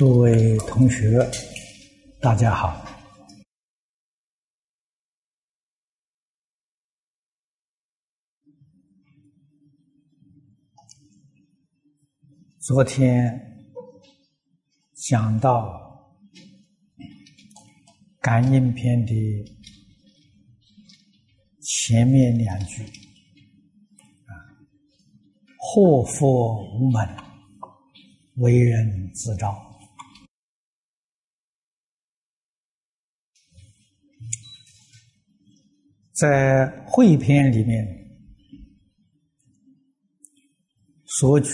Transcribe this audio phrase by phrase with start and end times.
[0.00, 1.30] 诸位同学，
[2.22, 2.74] 大家好。
[12.60, 13.38] 昨天
[14.94, 16.10] 讲到
[18.22, 19.12] 感应篇的
[21.60, 24.32] 前面两句，啊，
[25.58, 27.06] 祸福无门，
[28.36, 29.69] 为人自招。
[36.20, 37.82] 在汇篇里面
[41.06, 41.50] 所举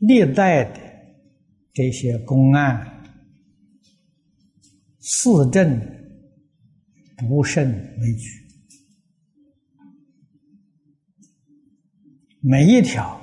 [0.00, 0.78] 历代的
[1.72, 3.02] 这些公案
[5.00, 5.80] 四证
[7.26, 8.28] 不胜枚举，
[12.40, 13.18] 每一条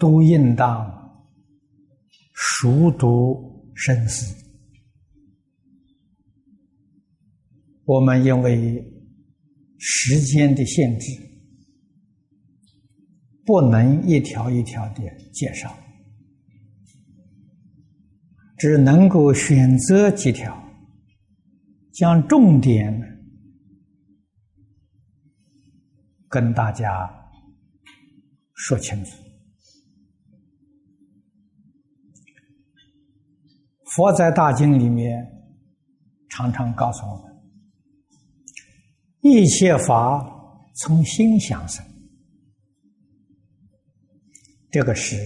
[0.00, 1.24] 都应当
[2.34, 4.39] 熟读深思。
[7.90, 8.80] 我们因为
[9.76, 11.10] 时间的限制，
[13.44, 15.02] 不能一条一条的
[15.32, 15.76] 介绍，
[18.56, 20.56] 只能够选择几条，
[21.92, 22.94] 将重点
[26.28, 27.10] 跟大家
[28.54, 29.10] 说清楚。
[33.86, 35.26] 佛在大经里面
[36.28, 37.29] 常常告诉我们。
[39.22, 40.24] 一切法
[40.76, 41.84] 从心想生，
[44.70, 45.16] 这个是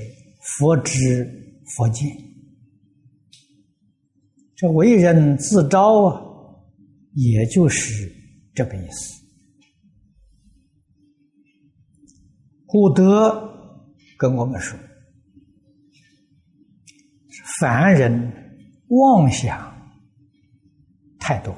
[0.41, 2.11] 佛知佛见。
[4.57, 6.21] 这为人自招啊，
[7.13, 8.11] 也就是
[8.55, 9.23] 这个意思。
[12.67, 13.49] 古德
[14.19, 14.79] 跟我们说，
[17.61, 18.33] 凡人
[18.89, 19.73] 妄想
[21.19, 21.55] 太多。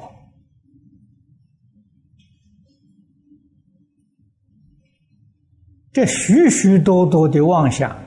[5.97, 7.99] 这许许多多的妄想，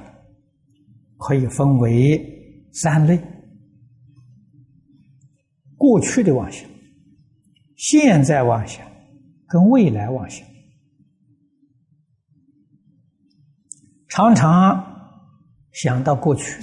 [1.18, 2.24] 可以分为
[2.72, 3.20] 三类：
[5.76, 6.70] 过去的妄想、
[7.78, 8.86] 现在妄想
[9.48, 10.48] 跟未来妄想。
[14.08, 14.86] 常常
[15.72, 16.62] 想到过去，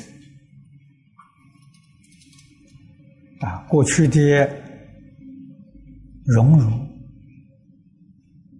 [3.40, 4.48] 啊，过去的
[6.24, 6.70] 荣辱，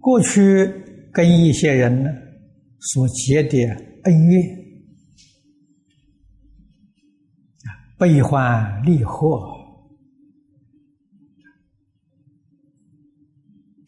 [0.01, 0.69] 过去
[1.13, 2.09] 跟一些人呢。
[2.79, 3.57] 所结的
[4.03, 4.57] 恩怨，
[7.97, 9.55] 悲欢离合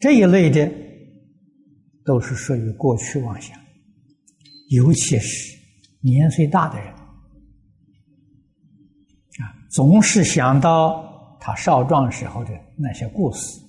[0.00, 0.70] 这一类的，
[2.04, 3.56] 都是属于过去妄想，
[4.70, 5.56] 尤其是
[6.00, 6.88] 年岁大的人
[9.38, 13.60] 啊，总是想到他少壮时候的那些故事，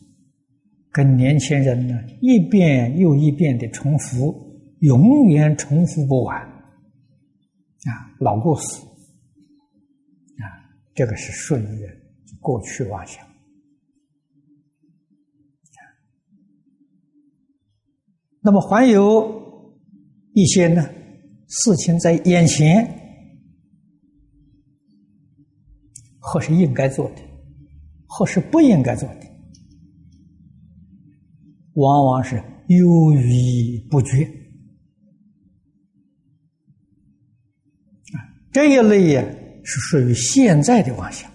[0.92, 4.51] 跟年轻人呢一遍又一遍的重复。
[4.82, 8.82] 永远重复不完，啊，老故事，
[10.38, 10.46] 啊，
[10.96, 11.88] 这个是顺于
[12.40, 13.24] 过去妄想。
[18.44, 19.78] 那么还有
[20.34, 20.84] 一些呢，
[21.48, 22.84] 事情在眼前，
[26.20, 27.22] 或是应该做的，
[28.08, 29.28] 或是不应该做的，
[31.74, 34.41] 往往是犹豫不决。
[38.52, 39.24] 这一类呀，
[39.64, 41.30] 是属于现在的妄想；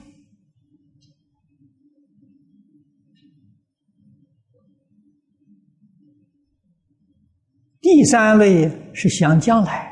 [7.81, 9.87] 第三类是想将来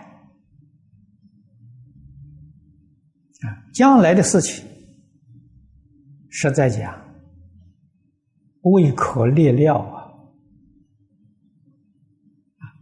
[3.41, 4.63] 啊，将来的事情，
[6.29, 6.95] 实在讲
[8.65, 10.13] 未可列料啊，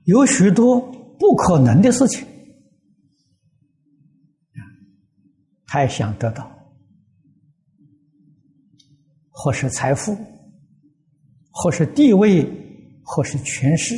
[0.06, 0.80] 有许多
[1.16, 2.26] 不可能的事情。
[5.72, 6.52] 还想得到，
[9.30, 10.14] 或是财富，
[11.50, 12.46] 或是地位，
[13.02, 13.94] 或是权势，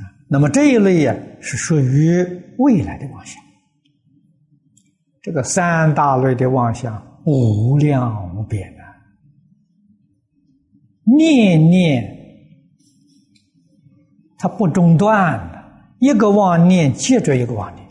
[0.00, 2.26] 啊，那么这一类呀，是属于
[2.58, 3.40] 未来的妄想。
[5.22, 8.82] 这个三大类的妄想，无量无边啊，
[11.16, 12.12] 念念
[14.36, 15.64] 它不中断的，
[16.00, 17.87] 一个妄念接着一个妄念。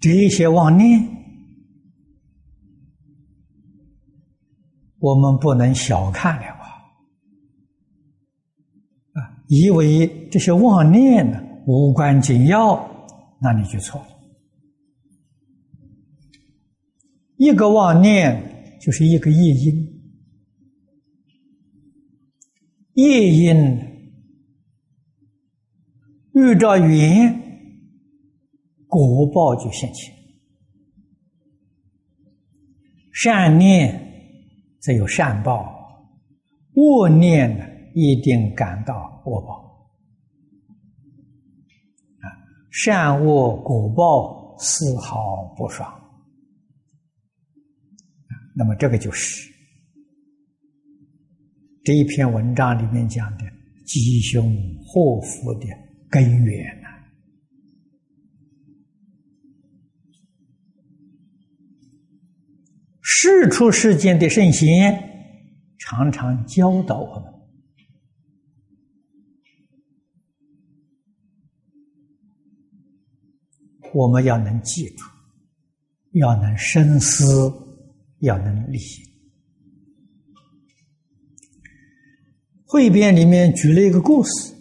[0.00, 1.02] 这些妄念，
[4.98, 6.64] 我们不能小看了啊！
[9.14, 12.76] 啊以为这些妄念呢无关紧要，
[13.40, 14.06] 那你就错了。
[17.36, 20.00] 一个妄念就是一个业因，
[22.94, 23.78] 业因
[26.34, 27.47] 遇着缘，
[28.88, 30.12] 果报就现前。
[33.12, 34.00] 善念
[34.80, 36.08] 则有善报，
[36.74, 37.64] 恶念呢
[37.94, 39.90] 一定感到恶报。
[42.20, 42.26] 啊，
[42.70, 45.92] 善恶果报丝毫不爽。
[48.54, 49.52] 那么，这个就是
[51.84, 53.44] 这一篇文章里面讲的
[53.86, 54.52] 吉凶
[54.84, 55.66] 祸福的
[56.08, 56.77] 根源
[63.10, 65.02] 世出世间的圣贤
[65.78, 67.32] 常常教导我们，
[73.94, 75.04] 我们要能记住，
[76.12, 77.24] 要能深思。
[78.20, 79.04] 要能理解。
[82.64, 84.52] 汇编里面举了一个故事，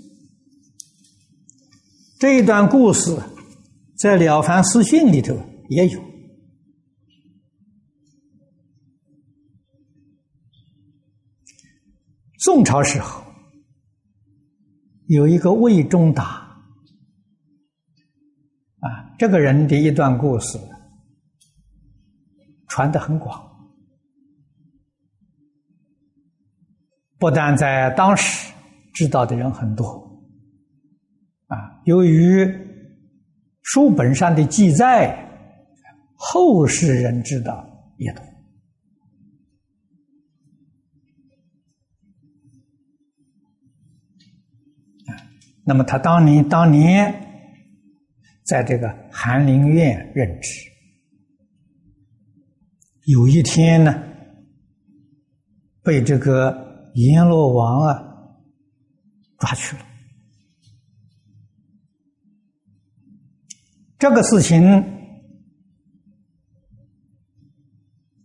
[2.20, 3.18] 这一段故事
[3.98, 5.36] 在《了凡四训》里头
[5.70, 6.07] 也有。
[12.48, 13.22] 宋朝时候，
[15.08, 16.24] 有一个魏忠达，
[18.80, 20.58] 啊，这个人的一段故事
[22.70, 23.46] 传的很广。
[27.20, 28.54] 不但在当时
[28.94, 29.86] 知道的人很多，
[31.48, 32.50] 啊，由于
[33.62, 35.14] 书本上的记载，
[36.16, 37.68] 后世人知道
[37.98, 38.24] 也多。
[45.68, 47.14] 那么他当年当年
[48.46, 50.50] 在这个翰林院任职，
[53.06, 53.94] 有一天呢，
[55.84, 56.66] 被这个。
[56.98, 57.94] 阎罗王啊，
[59.38, 59.86] 抓去了。
[64.00, 64.84] 这个事情，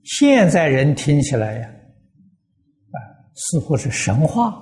[0.05, 2.97] 现在人听起来呀，啊，
[3.35, 4.59] 似乎是神话，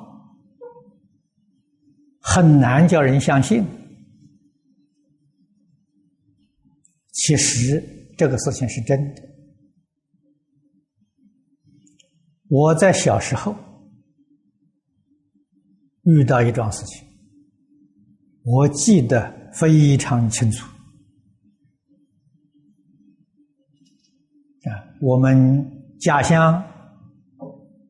[2.33, 3.65] 很难叫人相信。
[7.13, 7.83] 其实
[8.17, 9.23] 这个事情是真的。
[12.49, 13.55] 我在小时候。
[16.05, 17.07] 遇到一桩事情，
[18.43, 20.67] 我记得非常清楚。
[24.65, 24.71] 啊，
[25.03, 25.63] 我们
[26.01, 26.61] 家乡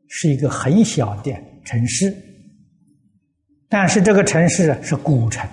[0.09, 1.33] 是一个很小的
[1.65, 2.11] 城市，
[3.73, 5.49] 但是这个城市是古城，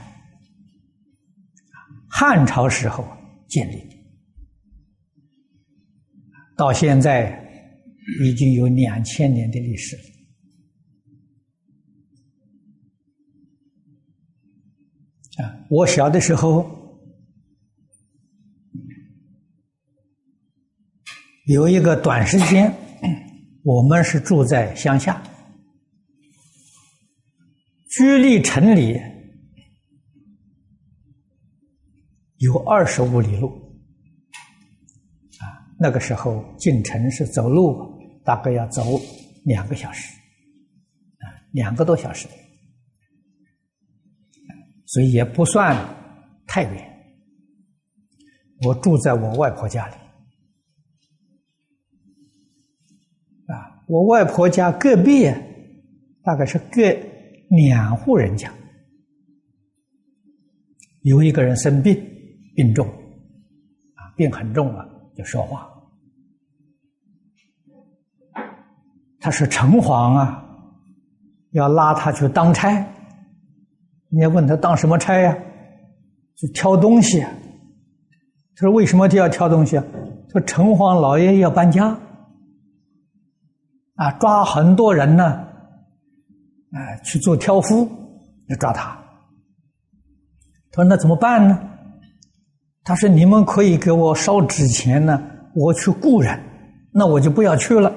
[2.10, 3.08] 汉朝时候
[3.48, 3.96] 建立的，
[6.58, 7.48] 到现在
[8.24, 10.04] 已经有两千年的历史了。
[15.46, 16.68] 啊，我小的时候
[21.46, 22.74] 有一个短时间，
[23.62, 25.22] 我们是住在乡下，
[27.90, 29.00] 距离城里
[32.38, 33.50] 有二十五里路。
[35.40, 35.46] 啊，
[35.80, 38.84] 那个时候进城是走路，大概要走
[39.46, 40.12] 两个小时，
[41.20, 42.28] 啊，两个多小时。
[44.86, 45.76] 所以也不算
[46.46, 46.94] 太远。
[48.66, 49.94] 我住在我外婆家里，
[53.48, 55.30] 啊，我外婆家隔壁
[56.24, 56.82] 大概是隔
[57.50, 58.52] 两户人家，
[61.02, 61.96] 有一个人生病，
[62.56, 65.70] 病重，啊，病很重了，就说话。
[69.20, 70.44] 他是城隍啊，
[71.52, 72.70] 要拉他去当差。
[74.10, 75.38] 人家问他当什么差呀？
[76.36, 77.22] 就挑东西。
[77.22, 79.84] 他说：“为什么就要挑东西啊？”
[80.32, 81.98] 说：“城隍老爷要搬家，
[83.96, 85.47] 啊，抓很多人呢，
[86.74, 87.90] 哎，去做挑夫，
[88.50, 88.98] 要抓他。”
[90.72, 91.60] 他说：“那怎么办呢？”
[92.84, 95.22] 他说：“你们可以给我烧纸钱呢，
[95.56, 96.40] 我去雇人，
[96.92, 97.94] 那我就不要去了。”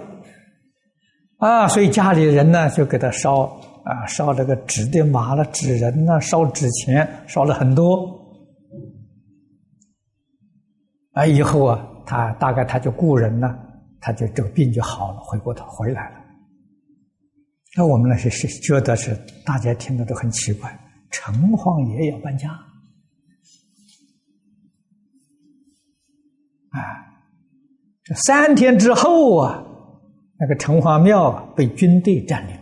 [1.38, 3.60] 啊，所以家里人呢就给他烧。
[3.82, 8.06] 啊，烧这个纸的马了，纸人呐，烧纸钱，烧了很多。
[11.12, 13.58] 啊，以后啊，他大概他就雇人了，
[13.98, 16.19] 他就这个病就好了，回过头回来了。
[17.76, 20.76] 那我们那些是觉得是大家听的都很奇怪，
[21.10, 22.50] 城隍爷要搬家
[26.70, 26.80] 啊！
[28.02, 29.64] 这三天之后啊，
[30.36, 32.58] 那个城隍庙被军队占领，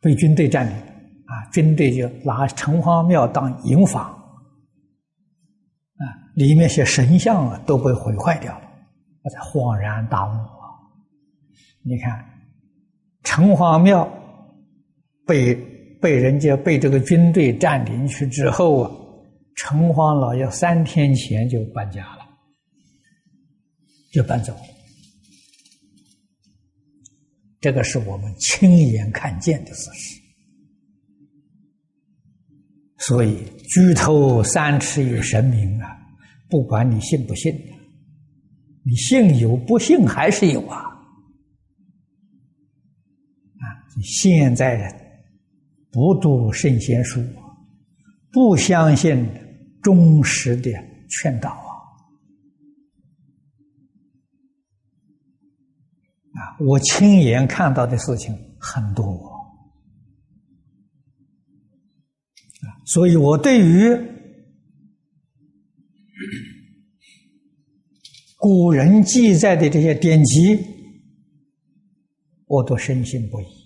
[0.00, 0.74] 被军队占领
[1.26, 1.44] 啊！
[1.52, 8.64] 军队就拿城隍庙当营房啊，里面些神像啊都被毁坏掉了，
[9.20, 10.80] 我才恍然大悟啊！
[11.82, 12.24] 你看。
[13.22, 14.08] 城隍庙
[15.26, 15.54] 被
[16.00, 18.90] 被人家被这个军队占领去之后啊，
[19.56, 22.26] 城隍老爷三天前就搬家了，
[24.12, 24.56] 就搬走。
[27.60, 30.18] 这个是我们亲眼看见的事实。
[32.96, 33.36] 所以，
[33.68, 35.88] 举头三尺有神明啊，
[36.48, 37.54] 不管你信不信，
[38.82, 40.89] 你信有，不信还是有啊。
[44.02, 44.94] 现在人
[45.90, 47.20] 不读圣贤书，
[48.30, 49.28] 不相信
[49.82, 50.70] 忠实的
[51.08, 51.72] 劝导啊！
[56.32, 59.04] 啊，我亲眼看到的事情很多
[62.62, 63.90] 啊，所以我对于
[68.36, 70.56] 古人记载的这些典籍，
[72.46, 73.59] 我都深信不疑。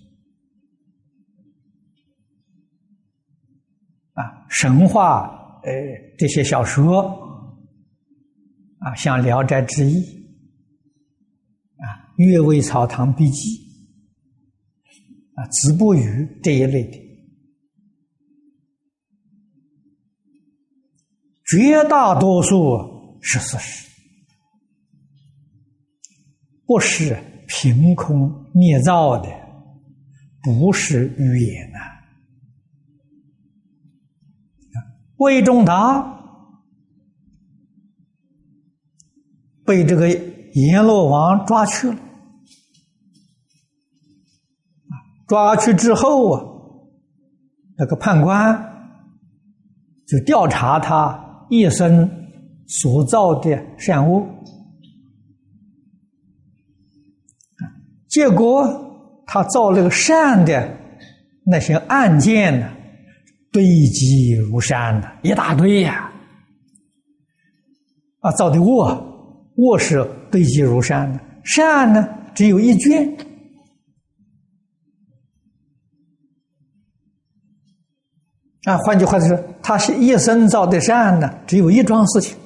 [4.57, 5.71] 神话，呃，
[6.17, 7.01] 这些小说，
[8.79, 9.95] 啊，像《聊斋志异》，
[11.75, 11.83] 啊，
[12.23, 13.49] 《阅微草堂笔记》，
[15.33, 15.99] 啊，《子不语》
[16.41, 16.97] 这一类的，
[21.45, 23.89] 绝大多数是事实，
[26.65, 29.29] 不是凭空捏造的，
[30.41, 31.94] 不是语言呐。
[35.17, 36.19] 魏忠达
[39.65, 41.97] 被这个阎罗王抓去了，
[45.27, 46.43] 抓去之后啊，
[47.77, 48.93] 那个判官
[50.05, 52.27] 就调查他一生
[52.67, 54.27] 所造的善恶，
[58.07, 60.77] 结果他造那个善的
[61.45, 62.74] 那些案件呢。
[63.55, 66.11] 堆积如山的一大堆呀！
[68.19, 73.17] 啊，造的卧卧是堆积如山的，善呢只有一卷。
[78.65, 82.37] 啊，换句话说，他是一生造的善呢，只有一桩事情。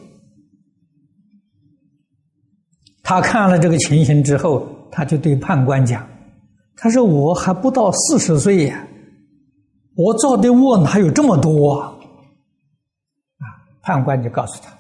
[3.02, 6.08] 他看了这个情形之后，他就对判官讲
[6.78, 8.86] ：“他说我还不到四十岁呀。”
[10.02, 11.88] 我造的恶哪有这么多啊？
[11.90, 13.44] 啊，
[13.82, 14.74] 判官就告诉他，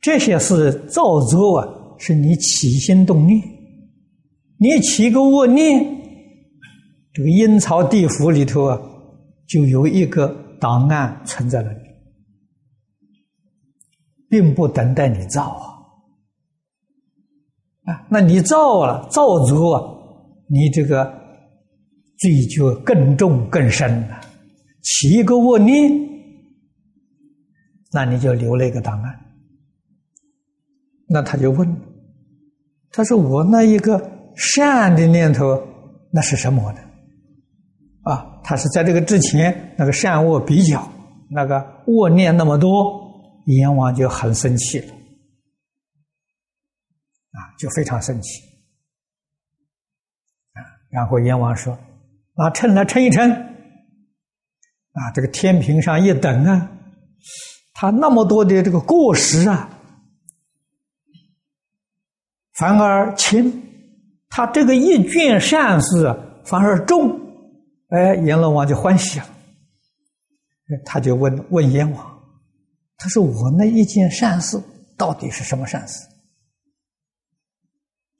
[0.00, 3.42] 这些是造作啊，是你起心动念，
[4.56, 5.84] 你起个恶念，
[7.12, 8.80] 这个阴曹地府里头啊，
[9.48, 10.28] 就有一个
[10.60, 11.80] 档案存在那里，
[14.28, 15.42] 并不等待你造
[17.84, 21.18] 啊，啊，那你造了造作，你这个。
[22.20, 24.20] 罪就更重更深了，
[24.82, 25.90] 起一个恶念，
[27.92, 29.18] 那你就留了一个档案。
[31.08, 31.66] 那他就问，
[32.90, 33.98] 他说：“我那一个
[34.36, 35.66] 善的念头，
[36.12, 36.80] 那是什么呢？”
[38.04, 40.86] 啊，他是在这个之前那个善恶比较，
[41.30, 42.70] 那个恶念那么多，
[43.46, 44.92] 阎王就很生气了，
[47.32, 48.42] 啊，就非常生气，
[50.52, 50.60] 啊，
[50.90, 51.78] 然后阎王说。
[52.40, 56.72] 拿秤来称一称，啊，这个天平上一等啊，
[57.74, 59.68] 他那么多的这个过失啊，
[62.54, 63.62] 反而轻，
[64.30, 66.16] 他这个一卷善事
[66.46, 67.10] 反而重，
[67.88, 69.26] 哎，阎罗王就欢喜了，
[70.86, 72.22] 他就问问阎王，
[72.96, 74.58] 他说我那一件善事
[74.96, 76.02] 到底是什么善事？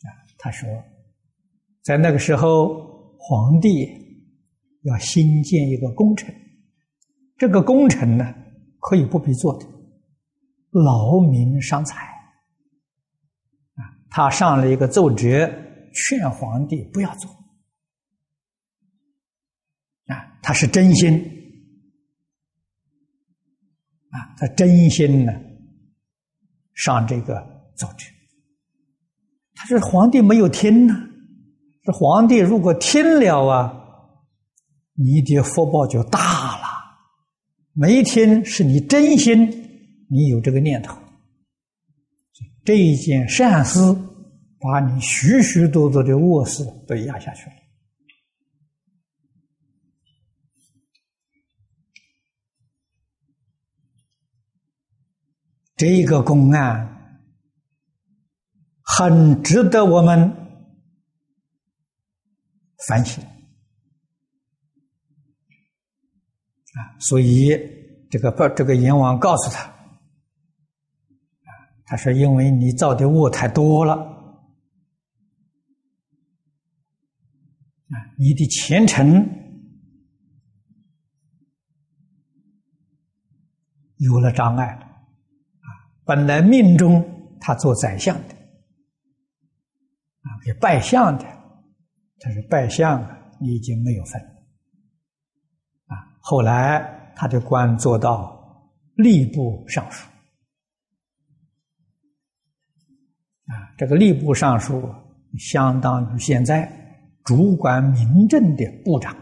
[0.02, 0.68] 啊，他说，
[1.82, 3.98] 在那个时候，皇帝。
[4.82, 6.34] 要新建一个工程，
[7.36, 8.34] 这个工程呢
[8.80, 9.66] 可以不必做的，
[10.70, 12.06] 劳民伤财。
[13.74, 13.84] 啊！
[14.10, 15.50] 他上了一个奏折，
[15.92, 17.30] 劝皇帝不要做。
[20.06, 20.38] 啊！
[20.42, 21.18] 他是真心。
[24.10, 25.32] 啊，他真心呢
[26.74, 27.34] 上这个
[27.76, 28.06] 奏折，
[29.54, 30.94] 他说皇帝没有听呢，
[31.84, 33.79] 这皇帝如果听了啊，
[35.02, 36.68] 你的福报就大了。
[37.72, 39.50] 没天是你真心，
[40.10, 40.94] 你有这个念头，
[42.64, 43.78] 这一件善事，
[44.58, 47.52] 把你许许多多的恶事都压下去了。
[55.76, 57.24] 这个公案
[58.82, 60.30] 很值得我们
[62.86, 63.24] 反省。
[66.80, 67.50] 啊，所以
[68.10, 69.70] 这个不，这个阎王告诉他，
[71.84, 73.94] 他说：“因为你造的恶太多了，
[77.88, 79.28] 啊，你的前程
[83.96, 85.68] 有了障碍了，啊，
[86.04, 88.34] 本来命中他做宰相的，
[90.22, 91.24] 啊，给拜相的，
[92.20, 94.30] 他是拜相啊，你已经没有份了。”
[96.22, 98.38] 后来，他的官做到
[98.96, 100.06] 吏部尚书，
[103.46, 104.94] 啊，这个吏部尚书
[105.38, 106.70] 相当于现在
[107.24, 109.14] 主管民政的部长，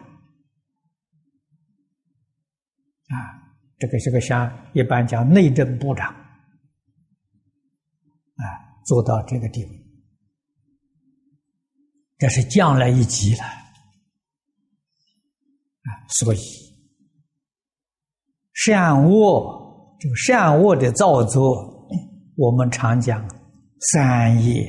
[3.07, 3.17] 啊，
[3.79, 6.13] 这个这个像一般讲内政部长，
[8.35, 8.45] 啊，
[8.85, 9.87] 做到这个地位，
[12.19, 13.45] 这是降了一级了，
[15.85, 16.68] 啊，所以。
[18.61, 21.89] 善恶，这个善恶的造作，
[22.35, 23.25] 我们常讲
[23.93, 24.67] 三业。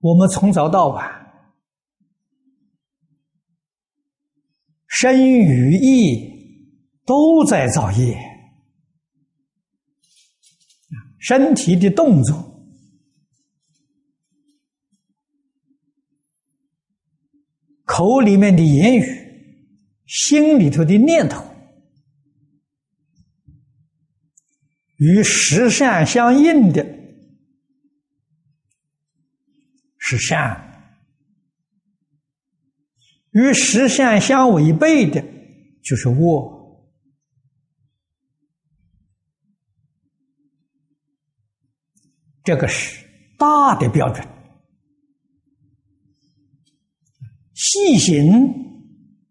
[0.00, 1.10] 我们从早到晚，
[4.86, 8.18] 身与意都在造业，
[11.18, 12.55] 身体的动作。
[17.96, 19.04] 口里面的言语，
[20.04, 21.42] 心里头的念头，
[24.98, 26.84] 与实善相应的，
[29.96, 30.54] 是善；
[33.30, 35.24] 与实善相违背的，
[35.82, 36.54] 就是恶。
[42.44, 43.02] 这个是
[43.38, 44.35] 大的标准。
[47.56, 48.30] 细行，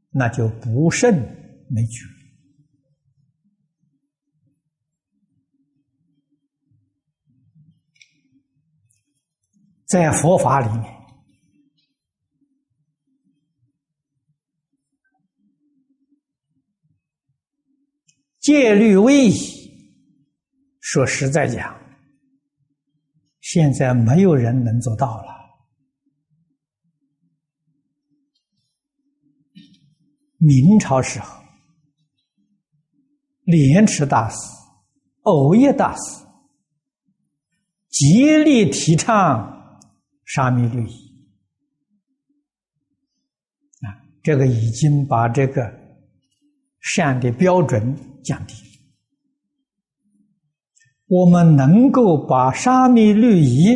[0.09, 1.13] 那就不胜
[1.69, 2.03] 枚举。
[9.85, 10.91] 在佛法里面，
[18.39, 19.35] 戒律威仪，
[20.79, 21.79] 说实在讲，
[23.41, 25.44] 现在没有人能做到了。
[30.45, 31.41] 明朝时候，
[33.45, 34.37] 莲池大师、
[35.23, 36.23] 藕叶大师
[37.89, 39.81] 极力提倡
[40.23, 40.93] 沙弥律仪
[43.81, 43.89] 啊，
[44.21, 45.63] 这个已经把这个
[46.79, 48.53] 善的标准降低。
[51.07, 53.73] 我们能够把沙弥律仪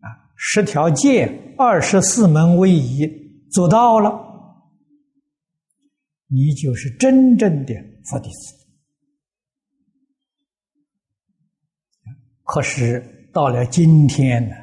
[0.00, 3.06] 啊十条戒、二十四门威仪
[3.50, 4.31] 做到了。
[6.34, 8.54] 你就是真正的佛弟子，
[12.42, 14.56] 可是到了今天呢，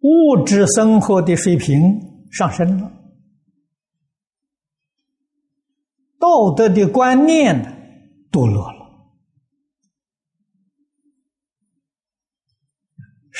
[0.00, 2.90] 物质生活的水平上升了，
[6.18, 7.56] 道德的观念
[8.32, 8.79] 堕落了。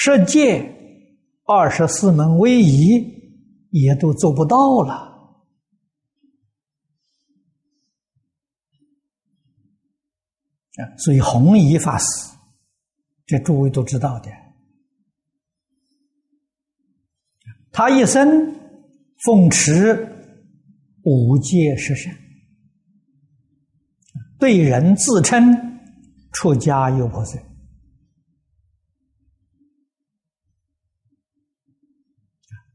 [0.02, 0.64] 十戒、
[1.44, 5.10] 二十四门威仪也都做不到了！
[10.96, 12.06] 所以弘一法师，
[13.26, 14.30] 这诸位都知道的，
[17.70, 18.26] 他一生
[19.26, 19.92] 奉持
[21.02, 22.16] 五戒十善，
[24.38, 25.44] 对人自称
[26.32, 27.38] 出家又破碎。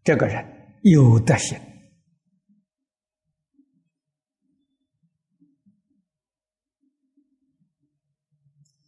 [0.05, 0.45] 这个人
[0.83, 1.59] 有德行，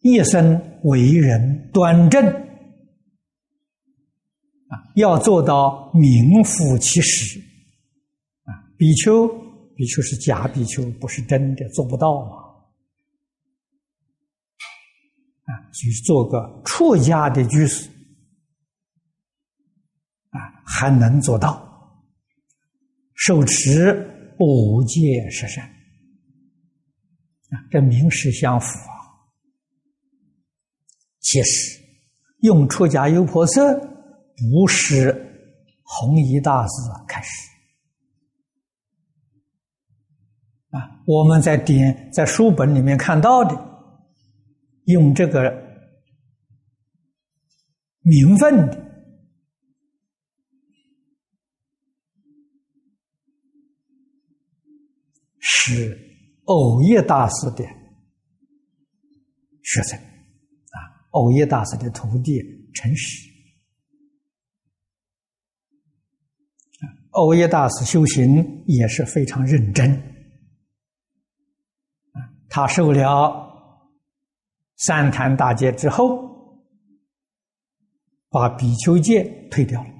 [0.01, 2.23] 一生为人端正，
[4.67, 7.39] 啊，要做到名副其实，
[8.43, 9.27] 啊，比丘
[9.75, 12.43] 比丘是假比丘，不是真的，做不到嘛。
[15.45, 17.89] 啊，所以做个出家的居士，
[20.37, 21.61] 啊，还能做到
[23.15, 25.63] 受持五戒十善，
[27.49, 28.95] 啊，这名实相符啊。
[31.19, 31.79] 其实
[32.41, 33.61] 用出家优婆塞，
[34.51, 35.11] 不是
[35.83, 36.73] 弘一大师
[37.07, 37.29] 开始
[40.69, 43.65] 啊，我们在点在书本里面看到的。
[44.87, 45.51] 用这个
[47.99, 48.86] 名分的，
[55.49, 55.97] 是
[56.43, 57.63] 偶叶大师的
[59.63, 60.77] 学生啊，
[61.11, 62.41] 偶叶大师的徒弟
[62.73, 63.29] 陈实
[67.11, 69.99] 偶叶大师修行也是非常认真，
[72.49, 73.47] 他受了。
[74.75, 76.61] 三坛大戒之后，
[78.29, 79.96] 把比丘戒退掉了。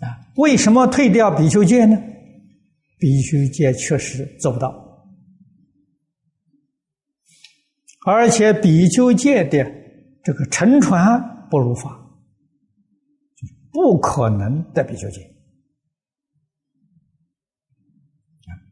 [0.00, 1.96] 啊，为什么退掉比丘戒呢？
[2.98, 4.72] 比丘戒确实做不到，
[8.06, 9.64] 而且比丘戒的
[10.22, 11.98] 这个乘船不如法，
[13.70, 15.20] 不可能的比丘戒。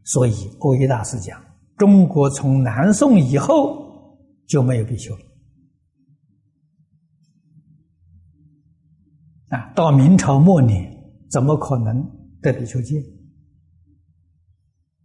[0.05, 1.43] 所以欧一大师讲。
[1.77, 5.21] 中国从南宋以后就没有比丘了
[9.49, 9.73] 啊！
[9.75, 10.94] 到明朝末年，
[11.35, 12.01] 怎么可能
[12.41, 13.01] 得比丘戒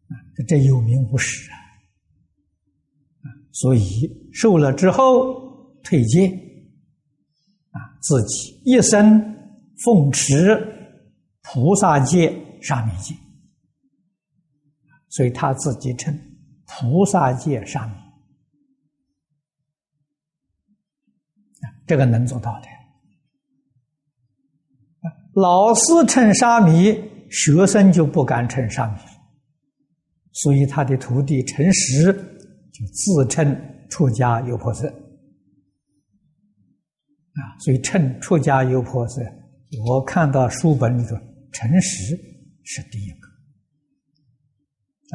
[0.09, 0.13] 啊？
[0.35, 1.49] 这这有名无实
[3.23, 3.33] 啊！
[3.51, 3.81] 所以
[4.31, 6.27] 受了之后退戒
[7.71, 9.19] 啊，自己一生
[9.83, 10.55] 奉持
[11.41, 13.15] 菩萨戒、沙弥戒，
[15.07, 16.15] 所以他自己称。
[16.67, 17.93] 菩萨戒、沙弥，
[21.87, 22.67] 这个能做到的。
[25.41, 26.93] 老师称沙弥，
[27.29, 28.99] 学生就不敢称沙弥
[30.33, 33.57] 所以他的徒弟陈实就自称
[33.89, 34.85] 出家优婆塞。
[34.87, 34.91] 啊，
[37.59, 39.21] 所以称出家优婆塞，
[39.87, 41.15] 我看到书本里头，
[41.53, 42.19] 陈实
[42.63, 43.29] 是第一个。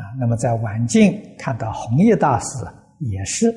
[0.00, 2.46] 啊，那么在晚近看到弘一大师
[3.00, 3.54] 也是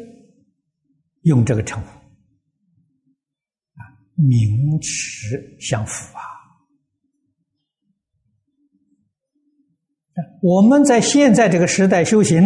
[1.22, 1.88] 用这个称呼，
[3.80, 6.36] 啊，名实相符啊。
[10.42, 12.44] 我们在现在这个时代修行，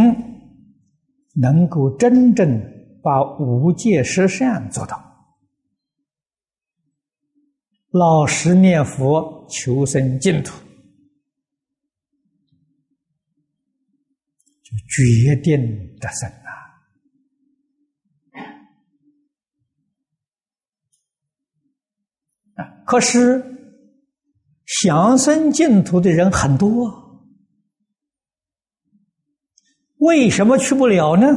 [1.36, 2.62] 能够真正
[3.02, 5.02] 把无戒十善做到，
[7.92, 10.54] 老实念佛，求生净土。
[14.64, 15.60] 就决定
[16.00, 16.30] 得胜
[22.56, 22.86] 啊！
[22.86, 23.44] 可是
[24.66, 27.01] 想生净土的人很多，
[30.02, 31.28] 为什么去不了呢？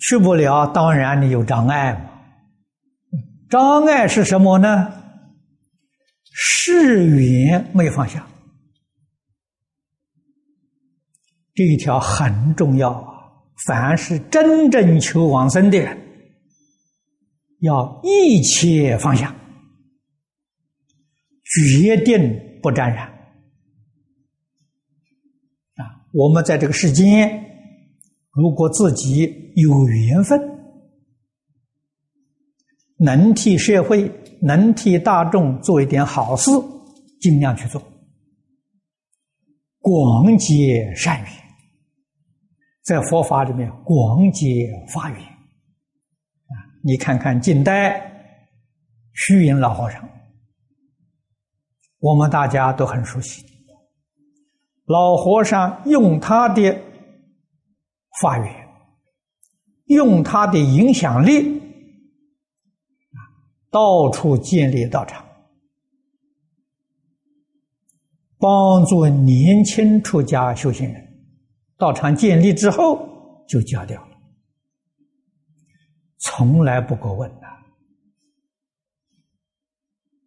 [0.00, 2.10] 去不了，当然你有障碍嘛。
[3.50, 5.02] 障碍是什么呢？
[6.24, 8.26] 誓愿没放下，
[11.54, 13.14] 这一条很重要啊！
[13.66, 15.96] 凡是真正求往生的人，
[17.60, 19.34] 要一切放下，
[21.44, 23.13] 决定不沾染。
[26.14, 27.28] 我们在这个世间，
[28.30, 30.40] 如果自己有缘分，
[32.96, 34.10] 能替社会。
[34.40, 36.50] 能替大众做一点好事，
[37.18, 37.80] 尽量去做，
[39.78, 41.30] 广结善缘，
[42.82, 46.52] 在佛法里面广结法缘啊！
[46.82, 47.98] 你看看近代
[49.14, 50.06] 虚云老和尚，
[52.00, 53.42] 我们大家都很熟悉。
[54.86, 56.78] 老和尚用他的
[58.20, 58.68] 法缘，
[59.86, 61.62] 用他的影响力。
[63.70, 65.26] 到处建立道场，
[68.38, 71.02] 帮助年轻出家修行人。
[71.76, 74.16] 道场建立之后就交掉了，
[76.18, 77.46] 从来不过问的。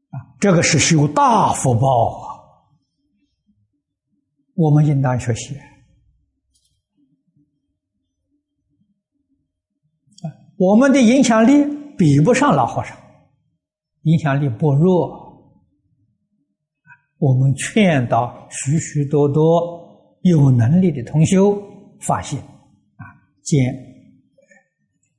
[0.10, 2.37] 啊，这个是修大福报啊！
[4.58, 5.56] 我们应当学习。
[10.58, 11.64] 我们的影响力
[11.96, 12.98] 比不上老和尚。
[14.02, 15.26] 影响力薄弱。
[17.20, 21.56] 我们劝导许许多多有能力的同修
[22.00, 23.06] 发心啊，
[23.44, 23.60] 建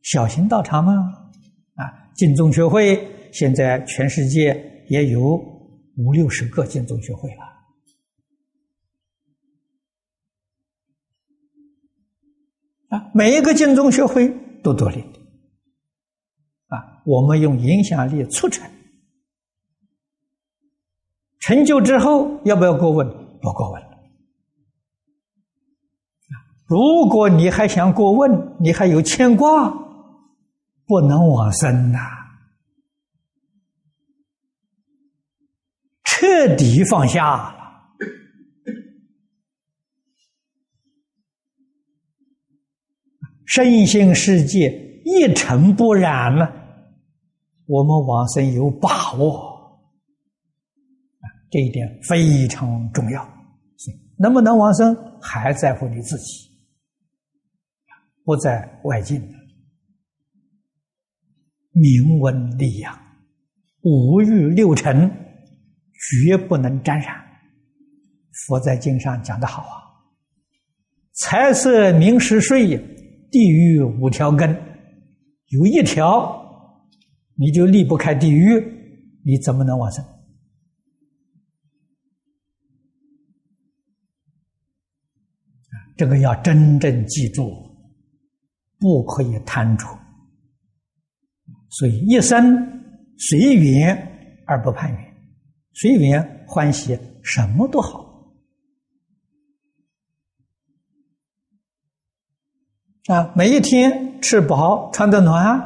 [0.02, 0.92] 小型道场吗？
[1.74, 3.00] 啊，净宗学会
[3.32, 5.36] 现在全世界也有
[5.96, 7.47] 五六十个净宗学会了。
[12.88, 14.28] 啊，每一个净宗学会
[14.62, 15.00] 都独立，
[16.68, 18.68] 啊，我们用影响力促成，
[21.40, 23.06] 成就之后要不要过问？
[23.40, 23.82] 不过问。
[26.66, 29.70] 如果你还想过问，你还有牵挂，
[30.86, 31.98] 不能往生呐，
[36.04, 37.54] 彻底放下
[43.48, 44.68] 身心世界
[45.06, 46.44] 一尘不染了，
[47.64, 49.80] 我们往生有把握，
[51.50, 53.26] 这一点非常重要。
[54.18, 56.50] 能不能往生，还在乎你自己，
[58.22, 59.18] 不在外境。
[61.72, 63.00] 明文利养，
[63.80, 65.10] 五欲六尘，
[66.26, 67.16] 绝不能沾染。
[68.46, 69.80] 佛在经上讲的好啊，
[71.14, 72.78] 财色名食睡。
[73.30, 74.50] 地狱五条根，
[75.48, 76.34] 有一条
[77.34, 78.62] 你就离不开地狱，
[79.24, 80.04] 你怎么能往生？
[85.96, 87.52] 这个要真正记住，
[88.78, 89.84] 不可以贪着。
[91.70, 92.56] 所以一生
[93.18, 93.96] 随缘
[94.46, 95.14] 而不攀缘，
[95.74, 98.07] 随缘欢喜，什么都好。
[103.08, 105.58] 啊，每一天吃饱穿得暖，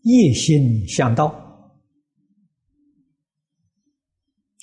[0.00, 1.26] 一心向道。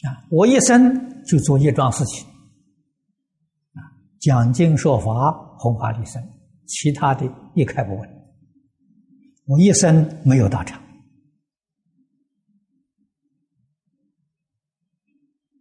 [0.04, 2.26] 啊，我一生就做一桩事情，
[3.74, 6.20] 啊，讲经说法，弘法利生，
[6.66, 8.10] 其他的一概不问。
[9.46, 10.82] 我一生没有道场，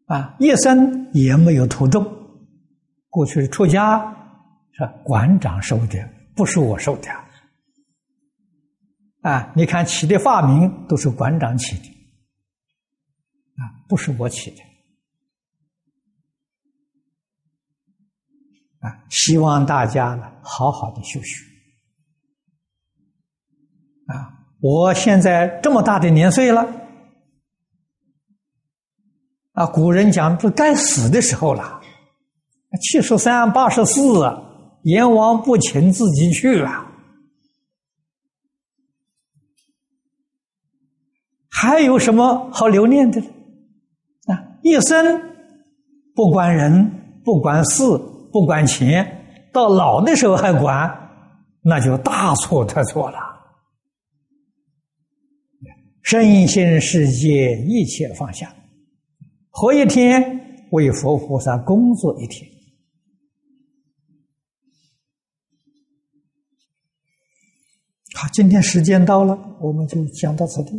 [0.06, 2.02] 啊，一生也没有徒众，
[3.10, 4.16] 过去出家。
[5.04, 7.10] 馆长收的，不是我收的。
[9.22, 11.88] 啊，你看起的发名都是馆长起的，
[13.56, 14.62] 啊，不是我起的。
[18.78, 21.44] 啊，希望大家呢好好的修学。
[24.06, 26.66] 啊，我现在这么大的年岁了，
[29.52, 31.82] 啊，古人讲这该死的时候了，
[32.80, 34.49] 七十三、八十四。
[34.82, 36.86] 阎王不请自己去啊，
[41.50, 43.26] 还有什么好留念的呢？
[44.26, 45.20] 啊，一生
[46.14, 47.82] 不管人，不管事，
[48.32, 50.90] 不管钱，到老的时候还管，
[51.62, 53.18] 那就大错特错了。
[56.02, 58.52] 身心世界一切放下，
[59.50, 62.50] 活一天为佛菩萨工作一天。
[68.20, 70.72] 好，今天时间到了，我们就讲到此地。